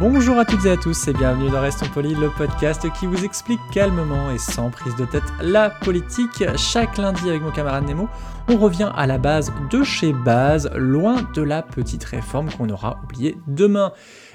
[0.00, 3.24] Bonjour à toutes et à tous et bienvenue dans Restons Polis, le podcast qui vous
[3.24, 6.44] explique calmement et sans prise de tête la politique.
[6.56, 8.08] Chaque lundi avec mon camarade Nemo,
[8.48, 13.00] on revient à la base de chez base, loin de la petite réforme qu'on aura
[13.02, 13.92] oubliée demain.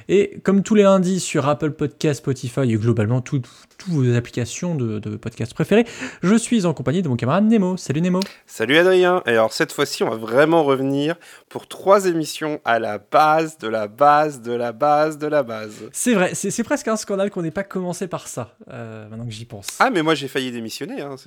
[0.08, 3.48] Et comme tous les lundis sur Apple Podcast, Spotify et globalement toutes
[3.88, 5.86] vos applications de, de podcast préférées,
[6.22, 7.78] je suis en compagnie de mon camarade Nemo.
[7.78, 8.20] Salut Nemo.
[8.46, 9.22] Salut Adrien.
[9.26, 11.16] Et alors cette fois-ci, on va vraiment revenir
[11.50, 15.90] pour trois émissions à la base de la base de la base de la base.
[15.92, 19.32] C'est vrai, c'est presque un scandale qu'on n'ait pas commencé par ça, euh, maintenant que
[19.32, 19.68] j'y pense.
[19.80, 21.02] Ah mais moi j'ai failli démissionner.
[21.02, 21.16] Hein,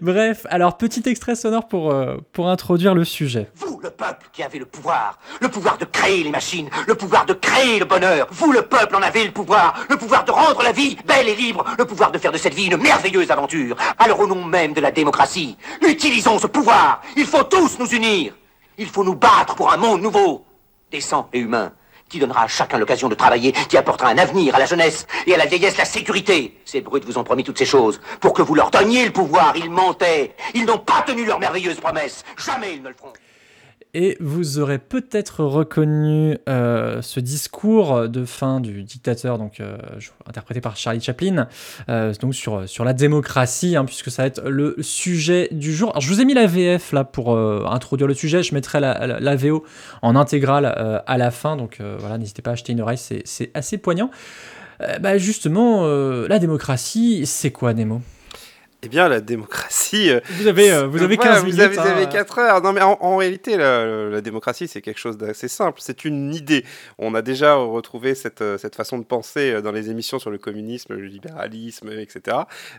[0.00, 3.50] Bref, alors petit extrait sonore pour, euh, pour introduire le sujet.
[3.56, 7.26] Vous, le peuple qui avez le pouvoir, le pouvoir de créer les machines, le pouvoir
[7.26, 10.62] de créer le bonheur, vous, le peuple, en avez le pouvoir, le pouvoir de rendre
[10.62, 13.76] la vie belle et libre, le pouvoir de faire de cette vie une merveilleuse aventure.
[13.98, 18.34] Alors au nom même de la démocratie, utilisons ce pouvoir, il faut tous nous unir,
[18.76, 20.44] il faut nous battre pour un monde nouveau,
[20.90, 21.72] décent et humain,
[22.08, 25.34] qui donnera à chacun l'occasion de travailler, qui apportera un avenir à la jeunesse et
[25.34, 26.58] à la vieillesse la sécurité.
[26.64, 29.54] Ces brutes vous ont promis toutes ces choses pour que vous leur donniez le pouvoir,
[29.56, 33.12] ils mentaient, ils n'ont pas tenu leurs merveilleuses promesses, jamais ils ne le feront.
[33.94, 39.78] Et vous aurez peut-être reconnu euh, ce discours de fin du dictateur, donc euh,
[40.26, 41.48] interprété par Charlie Chaplin,
[41.88, 45.90] euh, donc sur, sur la démocratie, hein, puisque ça va être le sujet du jour.
[45.90, 49.36] Alors je vous ai mis la VF là pour introduire le sujet, je mettrai la,
[49.36, 49.64] VO
[50.02, 50.66] en intégrale
[51.06, 54.10] à la fin, donc voilà, n'hésitez pas à acheter une oreille, c'est assez poignant.
[55.00, 58.02] Bah justement, la démocratie, c'est quoi Nemo?
[58.84, 60.08] Eh bien la démocratie.
[60.10, 61.60] euh, Vous avez, euh, vous avez Voilà, 15 vous minutes.
[61.60, 61.84] avez, vous hein.
[61.96, 62.62] avez 4 heures.
[62.62, 65.80] Non, mais en, en réalité, la, la démocratie, c'est quelque chose d'assez simple.
[65.82, 66.64] C'est une idée.
[66.96, 70.38] On a déjà retrouvé cette, euh, cette façon de penser dans les émissions sur le
[70.38, 72.36] communisme, le libéralisme, etc.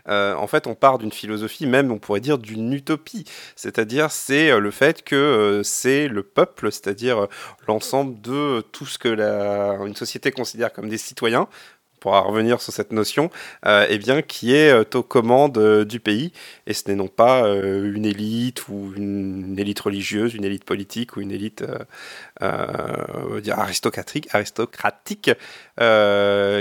[0.08, 3.24] Euh, en fait, on part d'une philosophie, même, on pourrait dire, d'une utopie.
[3.54, 7.26] C'est-à-dire, c'est le fait que c'est le peuple, c'est-à-dire
[7.68, 11.46] l'ensemble de tout ce que la, une société considère comme des citoyens.
[12.00, 13.30] Pourra revenir sur cette notion,
[13.66, 16.32] euh, eh bien, qui est euh, aux commandes euh, du pays
[16.66, 21.20] et ce n'est non pas une élite ou une, élite religieuse, une élite politique ou
[21.20, 21.64] une élite
[22.40, 25.30] aristocratique, aristocratique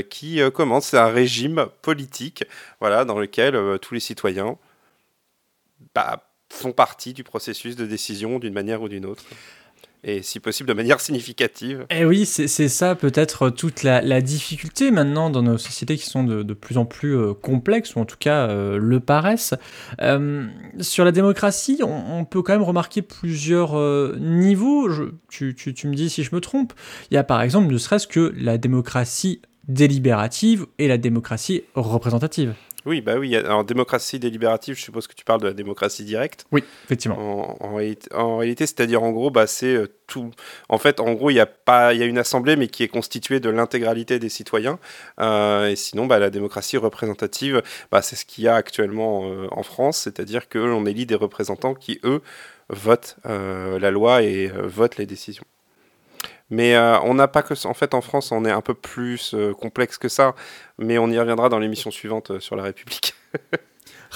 [0.09, 0.81] qui commande.
[0.81, 2.43] C'est un régime politique,
[2.79, 4.57] voilà, dans lequel tous les citoyens
[5.95, 9.23] bah, font partie du processus de décision d'une manière ou d'une autre,
[10.03, 11.85] et si possible de manière significative.
[11.89, 16.53] Eh oui, c'est ça peut-être toute la, difficulté maintenant dans nos sociétés qui sont de,
[16.53, 19.53] plus en plus euh, complexes, ou en tout cas euh, le paraissent.
[20.01, 20.47] Euh,
[20.79, 24.89] sur la démocratie, on, peut quand même remarquer plusieurs euh, niveaux.
[25.29, 25.55] Tu
[25.85, 26.73] me dis si je me trompe.
[27.11, 32.55] Il y a par exemple ne serait-ce que la démocratie délibérative et la démocratie représentative.
[32.89, 33.35] Oui, bah oui.
[33.35, 36.47] Alors démocratie délibérative, je suppose que tu parles de la démocratie directe.
[36.51, 37.59] Oui, effectivement.
[37.61, 40.31] En, en réalité, en réalité, c'est-à-dire en gros, bah, c'est euh, tout.
[40.69, 42.81] En fait, en gros, il y a pas, il y a une assemblée, mais qui
[42.81, 44.79] est constituée de l'intégralité des citoyens.
[45.19, 47.61] Euh, et sinon, bah, la démocratie représentative,
[47.91, 51.13] bah, c'est ce qu'il y a actuellement euh, en France, c'est-à-dire que l'on élit des
[51.13, 52.23] représentants qui eux
[52.69, 55.45] votent la loi et votent les décisions.
[56.49, 57.69] Mais euh, on n'a pas que ça.
[57.69, 60.33] En fait, en France, on est un peu plus euh, complexe que ça.
[60.77, 63.13] Mais on y reviendra dans l'émission suivante euh, sur la République.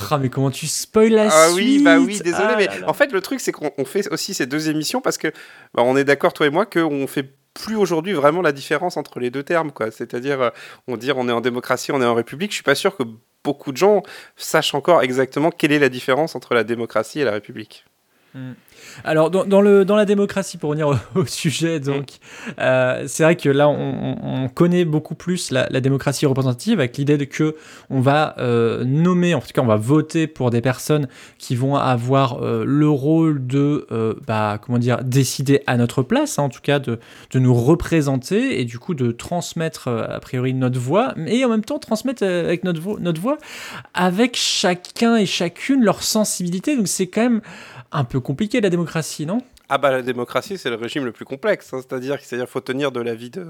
[0.10, 2.80] Ah, mais comment tu spoil la Ah suite oui, bah oui, désolé, Ah mais là
[2.80, 2.90] là.
[2.90, 5.28] en fait, le truc, c'est qu'on on fait aussi ces deux émissions parce que
[5.76, 9.20] bah, on est d'accord, toi et moi, qu'on fait plus aujourd'hui vraiment la différence entre
[9.20, 9.92] les deux termes, quoi.
[9.92, 10.52] C'est-à-dire,
[10.88, 12.50] on dit on est en démocratie, on est en république.
[12.50, 13.04] Je suis pas sûr que
[13.44, 14.02] beaucoup de gens
[14.36, 17.86] sachent encore exactement quelle est la différence entre la démocratie et la république.
[19.06, 22.08] Alors, dans, dans le, dans la démocratie, pour revenir au, au sujet, donc,
[22.60, 26.80] euh, c'est vrai que là, on, on- on connaît beaucoup plus la, la démocratie représentative
[26.80, 27.56] avec l'idée de que
[27.90, 31.08] on va euh, nommer, en tout cas, on va voter pour des personnes
[31.38, 33.88] qui vont avoir euh, le rôle de,
[34.28, 37.00] bah, comment dire, décider à notre place, hein, en tout cas, de,
[37.32, 41.64] de nous représenter et du coup de transmettre, a priori, notre voix, et en même
[41.64, 43.38] temps transmettre avec notre, vo- notre voix
[43.94, 46.76] avec chacun et chacune leur sensibilité.
[46.76, 47.42] Donc, c'est quand même
[47.94, 49.40] un peu compliqué la démocratie, non?
[49.70, 51.80] Ah bah la démocratie c'est le régime le plus complexe, hein.
[51.82, 53.48] c'est-à-dire qu'il faut tenir de la vie de,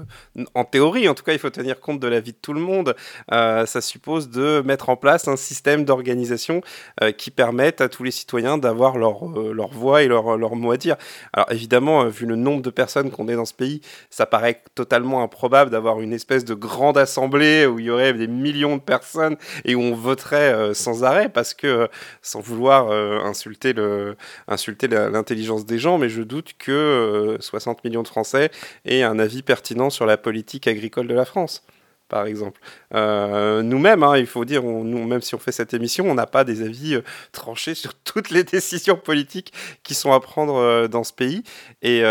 [0.54, 2.60] en théorie en tout cas il faut tenir compte de la vie de tout le
[2.60, 2.94] monde.
[3.32, 6.60] Euh, ça suppose de mettre en place un système d'organisation
[7.02, 10.54] euh, qui permette à tous les citoyens d'avoir leur, euh, leur voix et leur, leur
[10.54, 10.96] mot à dire.
[11.32, 13.80] Alors évidemment vu le nombre de personnes qu'on est dans ce pays,
[14.10, 18.28] ça paraît totalement improbable d'avoir une espèce de grande assemblée où il y aurait des
[18.28, 21.88] millions de personnes et où on voterait sans arrêt parce que
[22.22, 22.90] sans vouloir
[23.24, 24.16] insulter le
[24.46, 28.50] insulter l'intelligence des gens mais je doute que 60 euh, millions de Français
[28.84, 31.64] aient un avis pertinent sur la politique agricole de la France
[32.10, 32.60] par exemple.
[32.94, 36.44] Euh, nous-mêmes, hein, il faut dire, même si on fait cette émission, on n'a pas
[36.44, 37.00] des avis euh,
[37.32, 41.42] tranchés sur toutes les décisions politiques qui sont à prendre dans ce pays.
[41.80, 42.02] Et,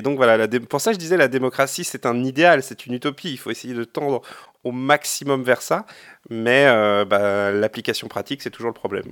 [0.00, 3.32] donc voilà, pour ça je disais, la démocratie, c'est un idéal, c'est une utopie.
[3.32, 4.22] Il faut essayer de tendre
[4.64, 5.84] au maximum vers ça,
[6.30, 6.64] mais
[7.04, 9.04] bah, l'application pratique, c'est toujours le problème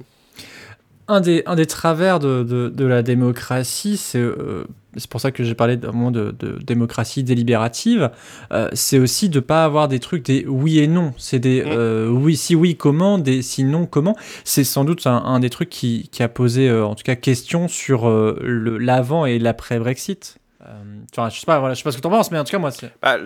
[1.11, 4.65] un des, un des travers de, de, la démocratie, c'est euh,
[4.97, 8.11] c'est pour ça que j'ai parlé d'un moment de, de, démocratie délibérative,
[8.53, 11.13] euh, c'est aussi de ne pas avoir des trucs des oui et non.
[11.17, 11.69] C'est des mm.
[11.69, 14.17] euh, oui, si oui, comment, des si non, comment.
[14.45, 18.09] C'est sans doute un, des trucs qui, qui a posé, en tout cas, question sur
[18.41, 20.40] l'avant et l'après-Brexit.
[20.71, 22.53] Euh, je sais pas, voilà, je sais pas ce que t'en penses, mais en tout
[22.53, 22.93] cas, moi, c'est.
[23.03, 23.19] Bah,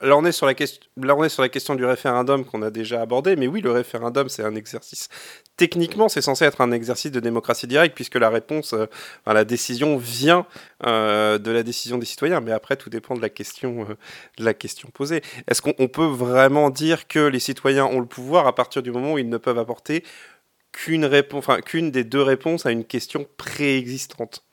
[0.00, 2.62] là, on est sur la question, là, on est sur la question du référendum qu'on
[2.62, 5.08] a déjà abordé, mais oui, le référendum, c'est un exercice.
[5.56, 8.86] Techniquement, c'est censé être un exercice de démocratie directe, puisque la réponse, euh,
[9.26, 10.46] la décision vient
[10.86, 12.40] euh, de la décision des citoyens.
[12.40, 13.86] Mais après, tout dépend de la question,
[14.38, 15.22] de la question posée.
[15.48, 19.14] Est-ce qu'on peut vraiment dire que les citoyens ont le pouvoir à partir du moment
[19.14, 20.04] où ils ne peuvent apporter
[20.72, 24.44] qu'une réponse, enfin, qu'une des deux réponses à une question préexistante?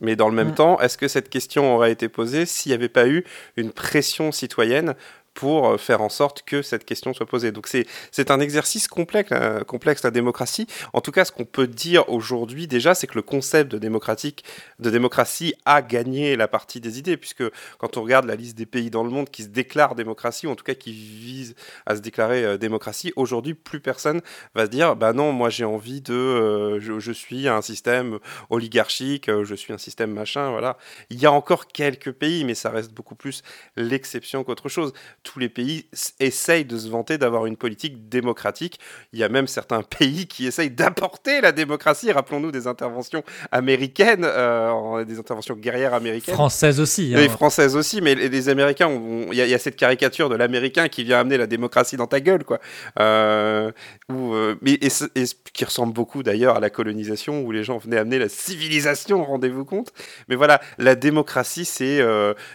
[0.00, 2.88] Mais dans le même temps, est-ce que cette question aurait été posée s'il n'y avait
[2.88, 3.24] pas eu
[3.56, 4.94] une pression citoyenne
[5.34, 7.52] pour euh, faire en sorte que cette question soit posée.
[7.52, 10.66] Donc c'est un exercice complexe, euh, complexe, la démocratie.
[10.92, 14.44] En tout cas, ce qu'on peut dire aujourd'hui déjà, c'est que le concept de, démocratique,
[14.78, 17.44] de démocratie a gagné la partie des idées, puisque
[17.78, 20.50] quand on regarde la liste des pays dans le monde qui se déclarent démocratie, ou
[20.50, 21.54] en tout cas qui visent
[21.86, 24.20] à se déclarer euh, démocratie, aujourd'hui, plus personne
[24.54, 28.18] va se dire, bah non, moi j'ai envie de, je, je, suis un système
[28.50, 30.76] oligarchique, je suis un système machin, voilà.
[31.10, 33.42] Il y a encore quelques pays, mais ça reste beaucoup plus
[33.76, 35.86] l'exception qu'autre chose tous les pays
[36.20, 38.80] essayent de se vanter d'avoir une politique démocratique.
[39.12, 42.10] Il y a même certains pays qui essayent d'apporter la démocratie.
[42.10, 46.34] Rappelons-nous des interventions américaines, euh, des interventions guerrières américaines.
[46.34, 47.14] Françaises aussi.
[47.16, 47.28] Hein.
[47.28, 48.90] françaises aussi, mais les, Américains,
[49.30, 52.44] il y, a cette caricature de l'Américain qui vient amener la démocratie dans ta gueule,
[52.44, 52.58] quoi.
[52.98, 53.70] Euh,
[54.10, 58.28] euh, et, qui ressemble beaucoup d'ailleurs à la colonisation où les gens venaient amener la
[58.28, 59.92] civilisation, rendez-vous compte.
[60.28, 62.00] Mais voilà, la démocratie, c'est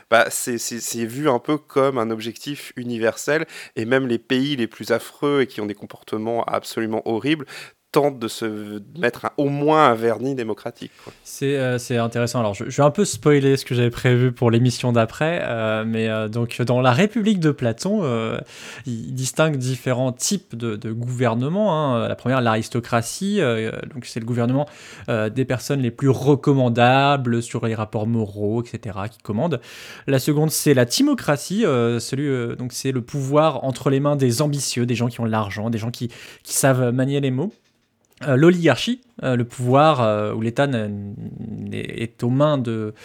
[0.10, 0.28] bah,
[0.96, 3.46] vu un peu comme un objectif universel,
[3.76, 7.46] et même les pays les plus affreux et qui ont des comportements absolument horribles
[7.92, 10.92] tente de se mettre au moins un vernis démocratique.
[11.42, 12.40] Euh, c'est intéressant.
[12.40, 16.10] Alors, je, vais un peu spoiler ce que j'avais prévu pour l'émission d'après, euh, mais
[16.10, 18.04] euh, donc dans la République de Platon,
[18.86, 21.96] il distingue différents types de, de gouvernement.
[21.96, 22.08] Hein.
[22.08, 23.40] La première, l'aristocratie,
[23.94, 24.68] donc c'est le gouvernement
[25.08, 29.62] des personnes les plus recommandables sur les rapports moraux, etc., qui commandent.
[30.08, 34.96] La seconde, c'est la timocratie, donc c'est le pouvoir entre les mains des ambitieux, des
[34.96, 36.10] gens qui ont l'argent, des gens qui
[36.44, 37.52] savent manier les mots.
[38.24, 40.68] Euh, l'oligarchie, euh, le pouvoir euh, où l'État
[41.72, 42.96] est aux mains de,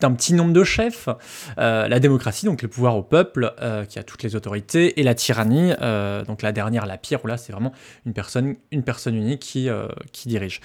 [0.00, 1.08] d'un petit nombre de chefs,
[1.56, 3.52] la démocratie, donc le pouvoir au peuple
[3.88, 5.72] qui a toutes les autorités, et la tyrannie,
[6.26, 7.72] donc la dernière, la pire, où là c'est vraiment
[8.06, 9.68] une personne, une unique qui,
[10.26, 10.60] dirige.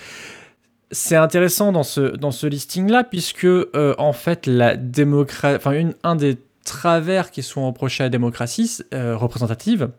[0.91, 6.38] C'est intéressant dans ce, dans ce listing-là, puisque en fait, la démocratie, enfin, un des
[6.63, 9.89] travers qui sont reprochés à la démocratie représentative,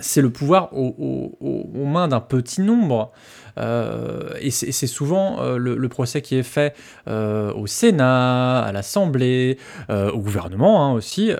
[0.00, 3.12] c'est le pouvoir aux mains d'un petit nombre
[3.58, 6.74] et c'est souvent euh, le, procès qui est fait
[7.08, 11.30] euh, au Sénat, à l'Assemblée, au gouvernement hein, aussi.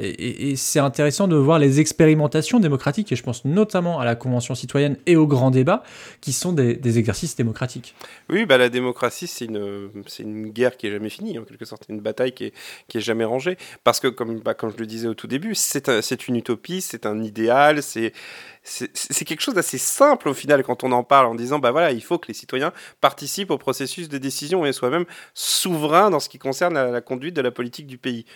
[0.00, 4.54] et, c'est intéressant de voir les expérimentations démocratiques, et je pense notamment à la Convention
[4.54, 5.82] citoyenne et au grand débat,
[6.20, 7.94] qui sont des, exercices démocratiques.
[8.30, 11.84] Oui, bah, la démocratie, c'est une, une guerre qui est jamais finie, en quelque sorte,
[11.88, 12.54] une bataille qui est,
[12.88, 13.58] qui est jamais rangée.
[13.84, 17.06] Parce que, comme, bah, comme je le disais au tout début, c'est une utopie, c'est
[17.06, 18.12] un idéal, c'est
[19.24, 22.02] quelque chose d'assez simple au final quand on en parle en disant bah voilà il
[22.02, 26.28] faut que les citoyens participent au processus de décision et soient même souverains dans ce
[26.28, 28.26] qui concerne la, conduite de la politique du pays.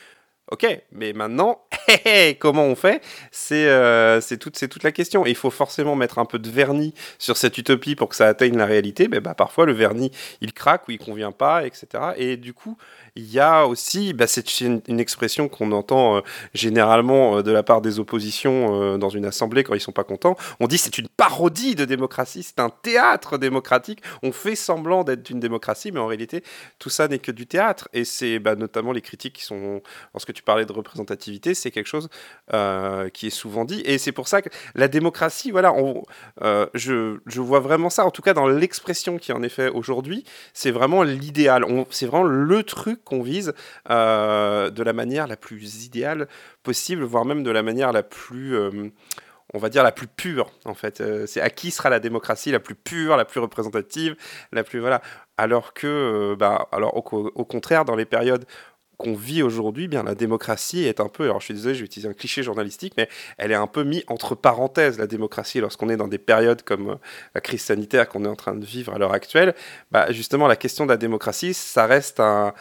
[0.50, 1.62] Ok, mais maintenant,
[2.40, 3.02] comment on fait?
[3.30, 5.24] C'est euh, c'est toute, toute la question.
[5.24, 8.26] Et il faut forcément mettre un peu de vernis sur cette utopie pour que ça
[8.26, 9.08] atteigne la réalité.
[9.08, 11.86] Mais bah, parfois, le vernis, il craque ou il convient pas, etc.
[12.16, 12.76] Et du coup,
[13.14, 16.20] il y a aussi, bah, c'est une, expression qu'on entend euh,
[16.54, 20.04] généralement euh, de la part des oppositions euh, dans une assemblée quand ils sont pas
[20.04, 20.36] contents.
[20.60, 24.00] On dit c'est une parodie de démocratie, c'est un théâtre démocratique.
[24.22, 26.42] On fait semblant d'être une démocratie, mais en réalité,
[26.78, 27.88] tout ça n'est que du théâtre.
[27.92, 29.82] Et c'est bah, notamment les critiques qui sont,
[30.14, 32.08] lorsque tu parlais de représentativité, c'est quelque chose
[33.12, 33.82] qui est souvent dit.
[33.84, 35.74] Et c'est pour ça que la démocratie, voilà,
[36.74, 40.24] je, je vois vraiment ça, en tout cas dans l'expression qui en est fait aujourd'hui,
[40.52, 41.64] c'est vraiment l'idéal.
[41.90, 43.54] C'est vraiment le truc qu'on vise
[43.90, 46.28] euh, de la manière la plus idéale
[46.62, 48.90] possible, voire même de la manière la plus, euh,
[49.54, 51.00] on va dire, la plus pure, en fait.
[51.00, 54.16] Euh, c'est à qui sera la démocratie la plus pure, la plus représentative,
[54.52, 54.80] la plus...
[54.80, 55.02] Voilà.
[55.38, 58.44] Alors que, bah, alors au, contraire, dans les périodes
[58.96, 61.86] qu'on vit aujourd'hui, bien la démocratie est un peu, alors je suis désolé, je vais
[61.86, 63.08] utiliser un cliché journalistique, mais
[63.38, 66.90] elle est un peu mise entre parenthèses, la démocratie, lorsqu'on est dans des périodes comme
[66.90, 66.94] euh,
[67.34, 69.54] la crise sanitaire qu'on est en train de vivre à l'heure actuelle.
[69.90, 72.52] Bah, justement, la question de la démocratie, ça reste un,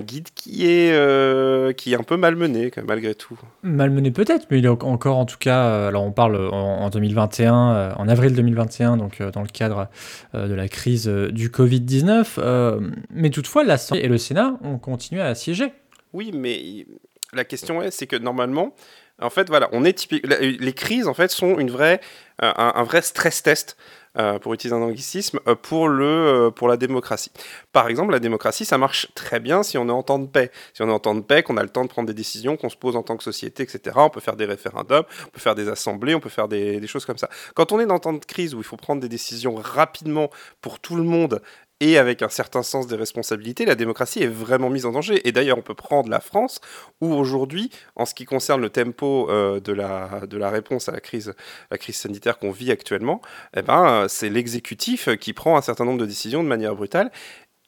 [0.00, 3.38] guide qui est, euh, qui est un peu malmené, malgré tout.
[3.62, 7.94] Malmené peut-être, mais il est encore en tout cas, euh, alors on parle en, 2021,
[7.96, 9.88] en avril 2021, donc dans le cadre
[10.34, 12.80] de la crise du Covid-19,
[13.10, 15.72] mais toutefois l'Assemblée et le Sénat ont continué à siéger.
[16.12, 16.86] Oui, mais
[17.32, 18.74] la question est, c'est que normalement,
[19.20, 20.24] en fait, voilà, on est typique.
[20.26, 22.00] Les crises, en fait, sont une vraie,
[22.42, 23.76] euh, un, vrai stress test.
[24.16, 27.30] Euh, pour utiliser un anglicisme, euh, pour, le, pour la démocratie.
[27.72, 30.50] Par exemple, la démocratie, ça marche très bien si on est en temps de paix.
[30.72, 32.56] Si on est en temps de paix, qu'on a le temps de prendre des décisions,
[32.56, 33.96] qu'on se pose en tant que société, etc.
[33.96, 36.86] On peut faire des référendums, on peut faire des assemblées, on peut faire des, des
[36.88, 37.28] choses comme ça.
[37.54, 40.30] Quand on est dans temps de crise où il faut prendre des décisions rapidement
[40.62, 41.40] pour tout le monde
[41.80, 45.26] et avec un certain sens des responsabilités, la démocratie est vraiment mise en danger.
[45.28, 46.60] Et d'ailleurs, on peut prendre la France,
[47.00, 50.92] où aujourd'hui, en ce qui concerne le tempo euh, de, la, de la réponse à
[50.92, 51.34] la crise,
[51.70, 53.20] la crise sanitaire qu'on vit actuellement,
[53.56, 57.10] eh ben, c'est l'exécutif qui prend un certain nombre de décisions de manière brutale.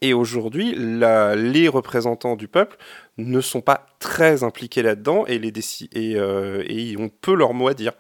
[0.03, 2.79] Et aujourd'hui, les représentants du peuple
[3.19, 5.53] ne sont pas très impliqués là-dedans et, les
[5.93, 7.93] et, euh, et ont peu leur mot à dire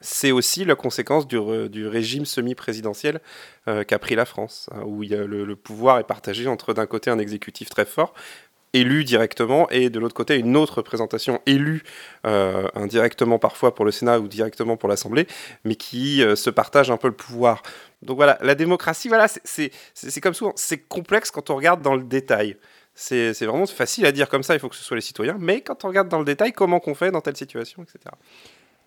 [0.00, 1.38] c'est aussi la conséquence du,
[1.86, 3.20] régime semi-présidentiel
[3.66, 7.18] euh, qu'a pris la France, hein, où le, pouvoir est partagé entre d'un côté un
[7.18, 8.14] exécutif très fort,
[8.74, 11.82] élu directement, et de l'autre côté une autre représentation élue
[12.26, 15.26] euh, indirectement parfois pour le Sénat ou directement pour l'Assemblée,
[15.64, 17.62] mais qui euh, se partage un peu le pouvoir.
[18.02, 19.72] Donc voilà, la démocratie, voilà, c'est
[20.20, 22.56] comme souvent, c'est complexe quand on regarde dans le détail.
[22.94, 25.60] C'est vraiment facile à dire comme ça, il faut que ce soit les citoyens, mais
[25.60, 28.14] quand on regarde dans le détail, comment qu'on fait dans telle situation, etc.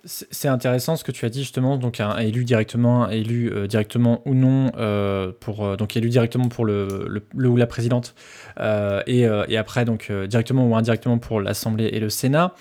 [0.04, 4.24] C'est intéressant ce que tu as dit justement, donc un, élu directement, élu euh, directement
[4.26, 8.16] ou non euh, pour euh, donc élu directement pour le, ou la présidente
[8.60, 12.56] et, et, après donc directement ou indirectement pour l'Assemblée et le Sénat.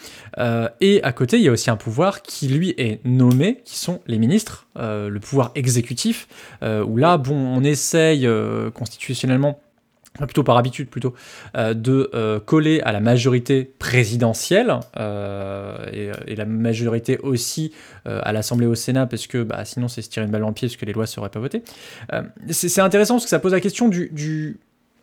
[0.80, 4.00] et à côté, il y a aussi un pouvoir qui lui est nommé, qui sont
[4.06, 6.28] les ministres, le pouvoir exécutif.
[6.62, 8.28] où là, bon, on essaye
[8.74, 9.60] constitutionnellement
[10.14, 11.14] plutôt par habitude plutôt,
[11.56, 17.72] euh, de euh, coller à la majorité présidentielle euh, et, la majorité aussi
[18.06, 20.68] à l'Assemblée au Sénat parce que bah, sinon c'est se tirer une balle en pied
[20.68, 21.62] parce que les lois ne seraient pas votées.
[22.50, 24.58] c'est intéressant parce que ça pose la question du...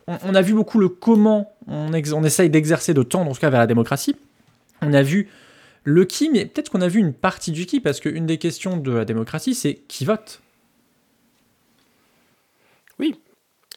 [0.08, 3.50] On, a vu beaucoup le comment on, on essaye d'exercer de temps, en tout cas
[3.50, 4.16] vers la démocratie.
[4.80, 5.28] On a vu
[5.84, 8.78] le qui, mais peut-être qu'on a vu une partie du qui parce qu'une des questions
[8.78, 10.40] de la démocratie c'est qui vote?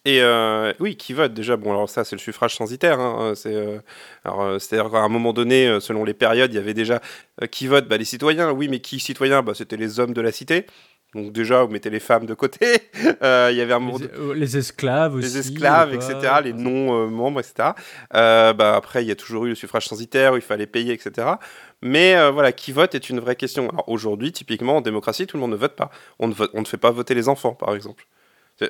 [0.04, 1.58] Et euh, oui, qui vote déjà.
[1.58, 3.00] Bon, alors ça, c'est le suffrage censitaire.
[3.00, 3.80] Hein, c'est euh,
[4.26, 7.02] alors euh, c'est-à-dire qu'à un moment donné, selon les périodes, il y avait déjà
[7.52, 8.52] qui vote, bah, les citoyens.
[8.52, 9.44] Oui, mais qui citoyens?
[9.44, 10.66] Bah, c'était les hommes de la cité.
[11.14, 12.66] Donc déjà, vous mettez les femmes de côté.
[13.04, 14.00] Il y avait un moment
[14.34, 15.28] les, esclaves aussi.
[15.28, 16.36] Les esclaves, etc.
[16.44, 17.72] Les non-membres, etc.
[18.12, 21.28] bah, après, il y a toujours eu le suffrage censitaire où il fallait payer, etc.
[21.82, 23.70] Mais voilà, qui vote est une vraie question.
[23.70, 25.92] Alors aujourd'hui, typiquement, en démocratie, tout le monde ne vote pas.
[26.18, 28.08] On ne, vote, on ne fait pas voter les enfants, par exemple.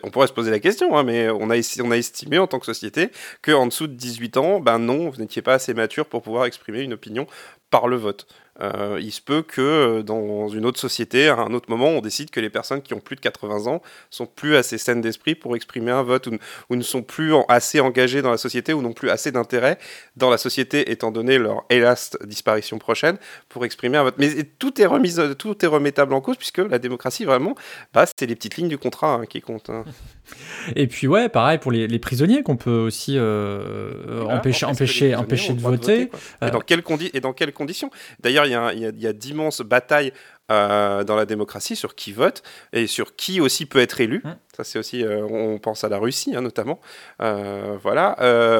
[0.03, 2.59] On pourrait se poser la question, hein, mais on a, on a estimé en tant
[2.59, 6.21] que société qu'en dessous de 18 ans, ben non, vous n'étiez pas assez mature pour
[6.21, 7.27] pouvoir exprimer une opinion
[7.69, 8.27] par le vote.
[8.61, 12.01] Euh, il se peut que euh, dans une autre société, à un autre moment, on
[12.01, 15.35] décide que les personnes qui ont plus de 80 ans sont plus assez saines d'esprit
[15.35, 18.93] pour exprimer un vote ou, ne sont plus assez engagées dans la société ou n'ont
[18.93, 19.77] plus assez d'intérêt
[20.15, 23.17] dans la société, étant donné leur hélas disparition prochaine,
[23.49, 24.15] pour exprimer un vote.
[24.17, 27.55] Mais tout est, remis, tout est remettable en cause puisque la démocratie, vraiment,
[27.93, 29.69] bah, c'est les petites lignes du contrat hein, qui comptent.
[29.69, 29.85] Hein.
[30.75, 35.61] Et puis, ouais, pareil pour les, prisonniers qu'on peut aussi euh, empêcher, empêcher, empêcher de
[35.61, 36.09] voter.
[36.41, 37.91] et, dans quelles et dans quelles conditions?
[38.21, 40.13] D'ailleurs, il y a, d'immenses batailles
[40.51, 42.43] euh, dans la démocratie sur qui vote
[42.73, 44.21] et sur qui aussi peut être élu.
[44.23, 44.35] Mm.
[44.55, 46.79] Ça, c'est aussi, euh, on pense à la Russie hein, notamment,
[47.21, 48.17] Euh, voilà,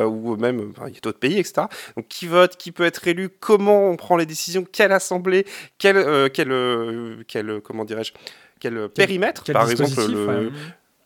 [0.07, 1.63] ou même il y a d'autres pays, etc.
[1.97, 5.45] Donc qui vote, qui peut être élu, comment on prend les décisions, quelle assemblée,
[5.77, 8.13] quel, quel, quel, comment dirais-je,
[8.59, 10.51] quel périmètre, Quel par exemple dispositif, le- ouais.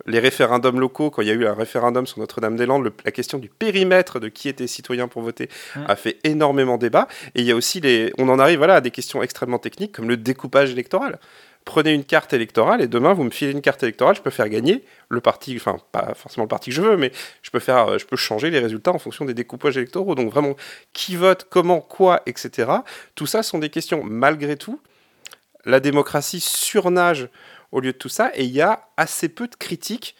[0.05, 3.49] Les référendums locaux, quand il y a eu un référendum sur Notre-Dame-des-Landes, la question du
[3.49, 5.49] périmètre de qui était citoyen pour voter
[5.87, 7.07] a fait énormément débat.
[7.33, 9.93] Et il y a aussi les, on en arrive voilà à des questions extrêmement techniques
[9.93, 11.19] comme le découpage électoral.
[11.65, 14.49] Prenez une carte électorale et demain vous me filez une carte électorale, je peux faire
[14.49, 17.87] gagner le parti, enfin pas forcément le parti que je veux, mais je peux faire,
[17.87, 20.13] euh, je peux changer les résultats en fonction des découpages électoraux.
[20.13, 20.55] Donc vraiment,
[20.93, 22.71] qui vote, comment, quoi, etc.
[23.15, 24.79] Tout ça sont des questions malgré tout.
[25.65, 27.29] La démocratie surnage
[27.75, 30.15] au lieu de tout ça, et il y a assez peu de critiques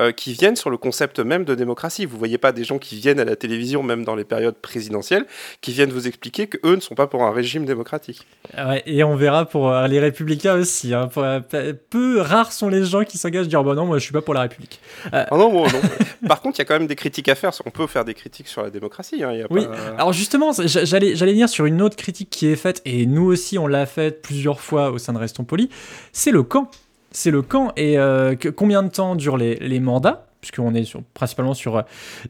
[0.00, 2.04] euh, qui viennent sur le concept même de démocratie.
[2.06, 5.26] Vous voyez pas des gens qui viennent à la télévision, même dans les périodes présidentielles,
[5.60, 8.24] qui viennent vous expliquer que eux ne sont pas pour un régime démocratique.
[8.56, 10.94] Ouais, et on verra pour euh, les républicains aussi.
[10.94, 11.08] hein.
[11.08, 13.98] Pour, euh, pe- peu rares sont les gens qui s'engagent à dire bah non, moi
[13.98, 14.78] je suis pas pour la République.
[15.10, 15.80] Ah non, bon, non.
[16.28, 17.50] Par contre, il y a quand même des critiques à faire.
[17.66, 19.24] On peut faire des critiques sur la démocratie.
[19.24, 19.64] hein, il y a Oui.
[19.66, 23.04] pas- Alors justement, j'a- j'allais j'allais venir sur une autre critique qui est faite, et
[23.04, 25.68] nous aussi on l'a faite plusieurs fois au sein de Restons Polis,
[26.12, 26.70] c'est le camp.
[27.10, 30.26] C'est le camp, et euh, combien de temps durent les, mandats?
[30.40, 31.82] Puisqu'on est principalement sur euh,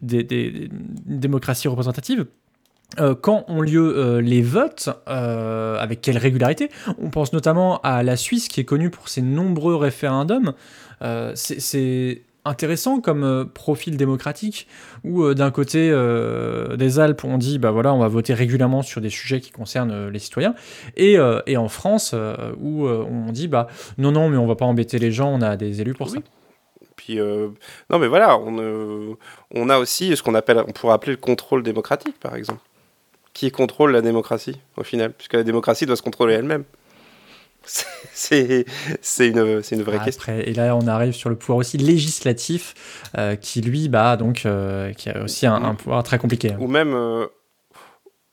[0.02, 0.70] des,
[1.06, 2.26] démocraties représentatives.
[2.98, 6.70] Euh, quand ont lieu les votes, avec quelle régularité?
[6.98, 10.54] On pense notamment à la Suisse qui est connue pour ses nombreux référendums.
[11.34, 14.66] C'est intéressant comme euh, profil démocratique
[15.04, 18.82] où euh, d'un côté euh, des Alpes on dit bah voilà on va voter régulièrement
[18.82, 20.54] sur des sujets qui concernent les citoyens
[20.96, 22.14] et, et en France
[22.60, 25.56] où on dit bah non non mais on va pas embêter les gens on a
[25.56, 26.14] des élus pour Oui.
[26.14, 26.20] ça
[26.96, 29.16] Puis, non, mais voilà, on,
[29.54, 32.60] on a aussi ce qu'on appelle, on pourrait appeler le contrôle démocratique, par exemple.
[33.32, 36.64] Qui contrôle la démocratie, au final Puisque la démocratie doit se contrôler elle-même.
[38.12, 38.64] C'est-
[39.28, 40.22] une, une vraie question.
[40.22, 42.74] Après, et là, on arrive sur le pouvoir aussi législatif,
[43.16, 46.52] euh, qui lui, bah, donc, euh, qui a aussi un, un pouvoir très compliqué.
[46.52, 46.56] hein.
[46.60, 47.26] Ou même, euh,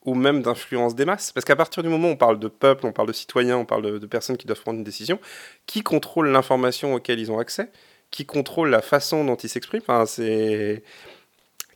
[0.04, 1.32] ou même d'influence des masses.
[1.32, 3.64] Parce qu'à partir du moment où on parle de peuple, on parle de citoyens, on
[3.64, 5.18] parle de, de personnes qui doivent prendre une décision,
[5.66, 7.70] qui contrôle l'information auquel ils ont accès
[8.10, 10.82] Qui contrôle la façon dont ils s'expriment enfin, c'est...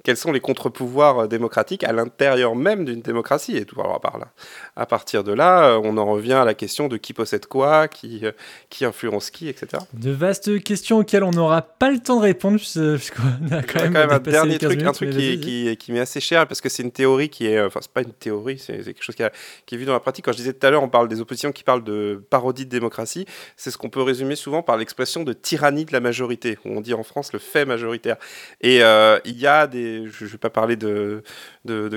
[0.04, 4.18] Quels sont les contre-pouvoirs euh, démocratiques à l'intérieur même d'une démocratie Et tout alors, par
[4.18, 4.28] là.
[4.76, 7.88] À partir de là, euh, on en revient à la question de qui possède quoi,
[7.88, 8.32] qui, euh,
[8.68, 9.82] qui influence qui, etc.
[9.94, 13.22] De vastes questions auxquelles on n'aura pas le temps de répondre, puisqu'on
[13.54, 15.92] a quand même, quand même un dernier les 15 truc, un truc qui, qui, qui
[15.92, 18.58] m'est assez cher parce que c'est une théorie qui est, enfin c'est pas une théorie,
[18.58, 19.32] c'est c'est quelque chose qui, a-
[19.66, 20.24] qui est vu dans la pratique.
[20.24, 22.70] Quand je disais tout à l'heure, on parle des oppositions qui parlent de parodie de
[22.70, 23.26] démocratie.
[23.56, 26.80] C'est ce qu'on peut résumer souvent par l'expression de tyrannie de la majorité, où on
[26.80, 28.16] dit en France le fait majoritaire.
[28.60, 31.22] Et euh, il y a des, je, je vais pas parler de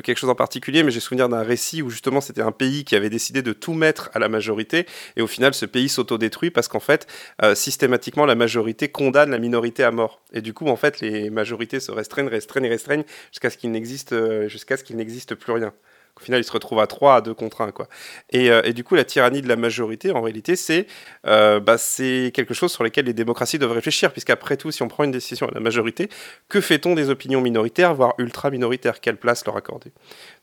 [0.02, 2.96] quelque chose en particulier, mais j'ai souvenir d'un récit où justement c'était un pays qui
[2.96, 6.68] avait décidé de tout mettre à la majorité, et au final ce pays s'autodétruit parce
[6.68, 7.08] qu'en fait
[7.42, 10.22] euh, systématiquement la majorité condamne la minorité à mort.
[10.34, 14.14] Et du coup en fait les majorités se restreignent, restreignent, restreignent jusqu'à ce qu'il n'existe
[14.14, 15.74] euh, jusqu'à ce qu'il n'existe plus rien.
[16.20, 17.72] Au final, ils se retrouvent à 3, à 2 contre 1.
[17.72, 17.88] Quoi.
[18.30, 20.86] Et, euh, et du coup, la tyrannie de la majorité, en réalité, c'est
[21.26, 25.04] euh, bah, quelque chose sur lequel les démocraties doivent réfléchir, puisqu'après tout, si on prend
[25.04, 26.10] une décision à la majorité,
[26.50, 29.02] que fait-on des opinions minoritaires, voire ultra-minoritaires?
[29.02, 29.92] Quelle place leur accorder?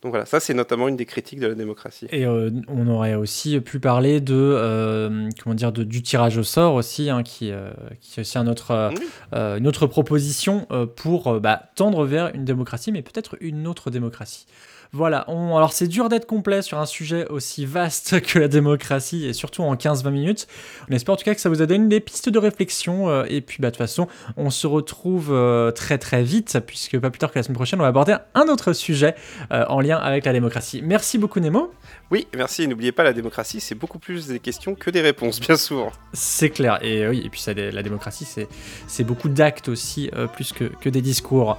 [0.03, 2.09] Donc voilà, ça, c'est notamment une des critiques de la démocratie.
[2.11, 6.43] Et euh, on aurait aussi pu parler de, euh, comment dire, de- du tirage au
[6.43, 7.53] sort aussi, hein, qui,
[8.01, 9.07] qui est aussi un autre, Oui.
[9.33, 14.47] une autre proposition pour bah, tendre vers une démocratie, mais peut-être une autre démocratie.
[14.93, 19.25] Voilà, on, alors c'est dur d'être complet sur un sujet aussi vaste que la démocratie,
[19.25, 20.49] et surtout en 15-20 minutes.
[20.91, 23.25] On espère en tout cas que ça vous a donné des pistes de réflexion, euh,
[23.29, 27.11] et puis bah, de toute façon, on se retrouve euh, très très vite, puisque pas
[27.11, 29.15] plus tard que la semaine prochaine, on va aborder un autre sujet
[29.53, 30.83] euh, en lien avec la démocratie.
[30.83, 31.73] Merci beaucoup Nemo.
[32.11, 32.65] Oui, merci.
[32.65, 35.93] Et n'oubliez pas, la démocratie, c'est beaucoup plus des questions que des réponses, bien souvent.
[36.13, 40.65] C'est clair, et oui, et puis ça, la démocratie, c'est, beaucoup d'actes aussi, plus que,
[40.65, 41.57] que des discours.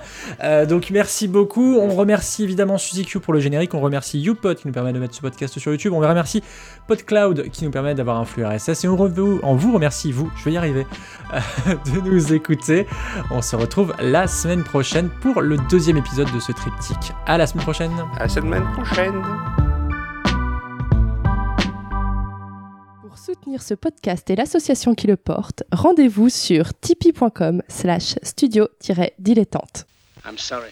[0.68, 4.68] Donc merci beaucoup, on remercie évidemment Suzy Q pour le générique, on remercie YouPod qui
[4.68, 6.44] nous permet de mettre ce podcast sur YouTube, on remercie
[6.88, 10.32] PodCloud qui nous permet d'avoir un flux RSS, et on, rev- on vous remercie, vous,
[10.36, 10.86] je vais y arriver,
[11.34, 11.40] euh,
[11.94, 12.88] de nous écouter.
[13.32, 17.14] On se retrouve la semaine prochaine pour le deuxième épisode de ce triptyque.
[17.26, 19.22] À la semaine prochaine À la semaine prochaine.
[23.02, 29.86] Pour soutenir ce podcast et l'association qui le porte, rendez-vous sur tipeee.com slash studio-dilettante.
[30.26, 30.72] I'm sorry.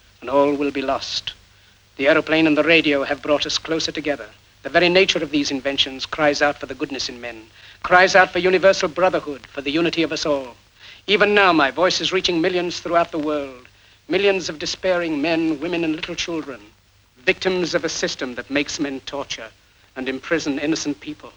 [0.21, 1.33] and all will be lost.
[1.97, 4.27] The aeroplane and the radio have brought us closer together.
[4.63, 7.47] The very nature of these inventions cries out for the goodness in men,
[7.83, 10.55] cries out for universal brotherhood, for the unity of us all.
[11.07, 13.67] Even now, my voice is reaching millions throughout the world,
[14.07, 16.61] millions of despairing men, women, and little children,
[17.17, 19.49] victims of a system that makes men torture
[19.95, 21.33] and imprison innocent people.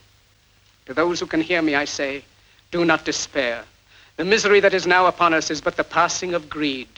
[0.86, 2.24] To those who can hear me, I say,
[2.70, 3.64] do not despair.
[4.16, 6.88] The misery that is now upon us is but the passing of greed,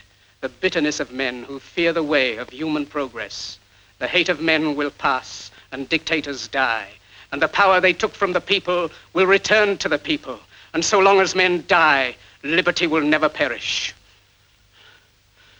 [0.40, 3.59] the bitterness of men who fear the way of human progress.
[3.99, 6.88] The hate of men will pass and dictators die,
[7.33, 10.38] and the power they took from the people will return to the people.
[10.75, 13.94] And so long as men die, liberty will never perish.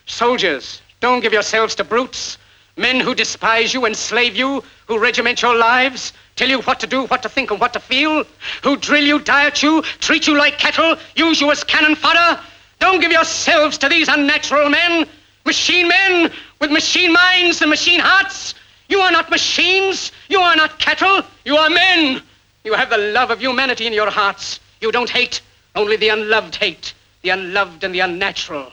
[0.07, 2.39] Soldiers, don't give yourselves to brutes,
[2.77, 7.07] men who despise you, enslave you, who regiment your lives, tell you what to do,
[7.07, 8.25] what to think, and what to feel,
[8.63, 12.41] who drill you, diet you, treat you like cattle, use you as cannon fodder.
[12.79, 15.07] Don't give yourselves to these unnatural men,
[15.45, 18.55] machine men with machine minds and machine hearts.
[18.89, 20.13] You are not machines.
[20.29, 21.23] You are not cattle.
[21.45, 22.23] You are men.
[22.65, 24.61] You have the love of humanity in your hearts.
[24.81, 25.41] You don't hate,
[25.75, 28.73] only the unloved hate, the unloved and the unnatural.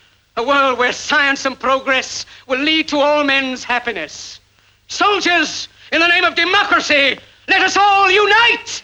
[0.41, 4.39] a world where science and progress will lead to all men's happiness.
[4.87, 8.83] Soldiers, in the name of democracy, let us all unite!